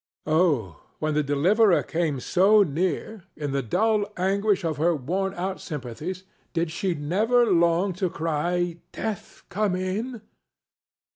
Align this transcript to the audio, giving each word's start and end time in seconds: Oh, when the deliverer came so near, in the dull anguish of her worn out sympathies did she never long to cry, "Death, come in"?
Oh, 0.25 0.81
when 0.97 1.13
the 1.13 1.21
deliverer 1.21 1.83
came 1.83 2.19
so 2.19 2.63
near, 2.63 3.25
in 3.35 3.51
the 3.51 3.61
dull 3.61 4.11
anguish 4.17 4.63
of 4.63 4.77
her 4.77 4.95
worn 4.95 5.35
out 5.35 5.61
sympathies 5.61 6.23
did 6.53 6.71
she 6.71 6.95
never 6.95 7.45
long 7.45 7.93
to 8.01 8.09
cry, 8.09 8.77
"Death, 8.93 9.43
come 9.49 9.75
in"? 9.75 10.23